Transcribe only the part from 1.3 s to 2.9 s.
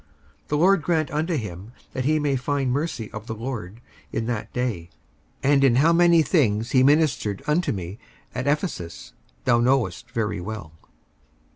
him that he may find